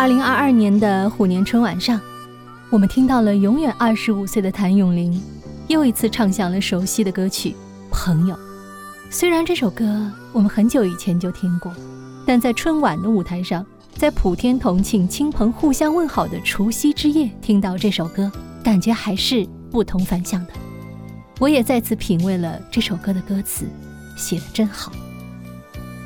[0.00, 2.00] 二零二二年的虎年春晚上，
[2.70, 5.22] 我们听到了永远二十五岁的谭咏麟，
[5.68, 7.50] 又一次唱响了熟悉的歌曲
[7.90, 8.34] 《朋友》。
[9.10, 11.70] 虽然这首歌我们很久以前就听过，
[12.26, 18.32] 但在春晚的舞台上，在普天同庆、亲朋互相问好的除夕之夜，听到这首歌，
[18.64, 20.52] 感觉还是不同凡响的。
[21.38, 23.66] 我也再次品味了这首歌的歌词，
[24.16, 24.90] 写的真好，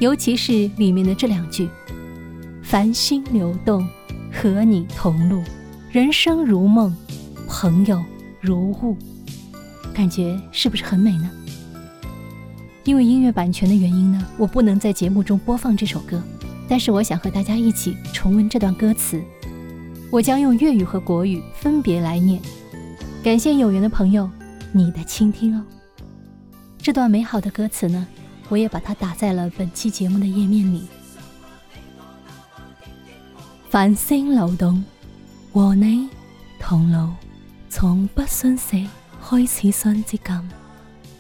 [0.01, 1.69] 尤其是里面的这两句。
[2.65, 3.87] 繁星流动，
[4.33, 5.43] 和你同路，
[5.93, 6.93] 人生如梦，
[7.47, 8.03] 朋友
[8.41, 8.97] 如雾，
[9.93, 11.31] 感觉是不是很美呢？
[12.83, 16.23] 因为音乐版权的原因呢，我不能在节目中播放这首歌，
[16.67, 19.23] 但是我想和大家一起重温这段歌词，
[20.11, 22.41] 我将用粤语和国语分别来念。
[23.23, 24.29] 感谢有缘的朋友，
[24.73, 25.63] 你的倾听哦。
[26.79, 28.07] 这段美好的歌词呢，
[28.49, 30.89] 我也把它打在了本期节目的页面里。
[33.75, 34.85] 繁星流动，
[35.53, 36.09] 和你
[36.61, 37.11] 同路，
[37.69, 38.81] 从不相识
[39.21, 40.49] 开始相知感，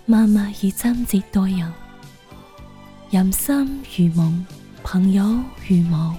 [0.06, 1.72] 默默以真挚待人。
[3.10, 4.46] 人心如梦，
[4.84, 5.24] 朋友
[5.66, 6.12] 如雾，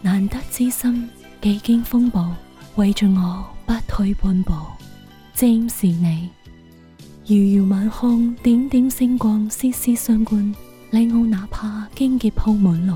[0.00, 1.10] 难得知心，
[1.42, 2.34] 几经风暴，
[2.76, 4.54] 为着我不退半步。
[5.34, 6.30] 正是你，
[7.26, 10.54] 遥遥晚空，点点星光，丝丝相关，
[10.90, 12.94] 令我哪怕荆棘铺满路。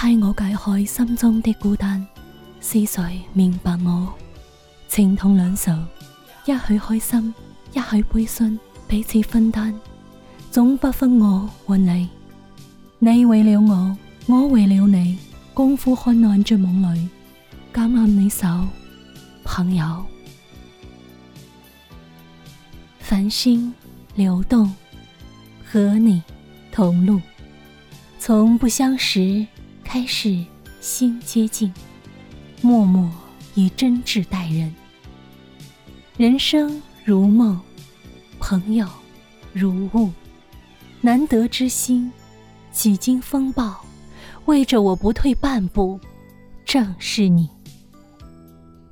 [0.00, 2.06] 替我解开心中的孤单，
[2.60, 4.14] 是谁明白我？
[4.86, 5.72] 情同两愁，
[6.46, 7.34] 一许开心，
[7.72, 9.74] 一许悲伤，彼此分担，
[10.52, 12.08] 总不分我和你。
[13.00, 13.96] 你为了我，
[14.28, 15.18] 我为了你，
[15.52, 17.08] 功夫看难着梦里，
[17.72, 18.46] 感恩你手，
[19.42, 20.06] 朋友。
[23.00, 23.74] 繁星
[24.14, 24.72] 流动，
[25.64, 26.22] 和你
[26.70, 27.20] 同路，
[28.20, 29.44] 从不相识。
[29.88, 30.44] 开始，
[30.82, 31.72] 心接近，
[32.60, 33.10] 默默
[33.54, 34.70] 以真挚待人。
[36.18, 37.58] 人生如梦，
[38.38, 38.86] 朋友
[39.54, 40.10] 如雾，
[41.00, 42.12] 难得知心，
[42.70, 43.82] 几经风暴，
[44.44, 45.98] 为着我不退半步，
[46.66, 47.48] 正是你。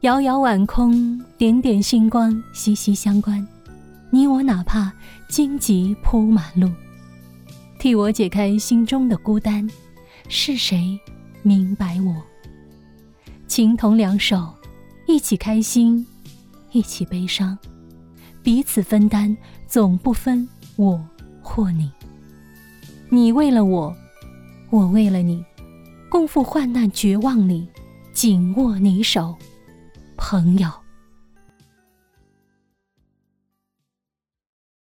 [0.00, 3.46] 遥遥晚空，点点星光，息息相关。
[4.08, 4.90] 你我哪怕
[5.28, 6.70] 荆棘铺满路，
[7.78, 9.68] 替我解开心中的孤单。
[10.28, 10.98] 是谁
[11.42, 12.14] 明白我？
[13.46, 14.52] 情同两手，
[15.06, 16.06] 一起开心，
[16.72, 17.56] 一起悲伤，
[18.42, 21.00] 彼此分担，总不分我
[21.40, 21.90] 或你。
[23.08, 23.94] 你为了我，
[24.70, 25.44] 我为了你，
[26.10, 27.68] 共赴患难绝望里，
[28.12, 29.36] 紧握你手，
[30.16, 30.68] 朋友。